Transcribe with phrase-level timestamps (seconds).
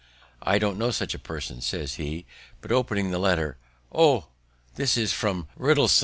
[0.41, 2.25] "I don't know such a person," says he;
[2.59, 3.57] but, opening the letter,
[3.93, 4.29] "O!
[4.73, 5.99] this is from Riddlesden.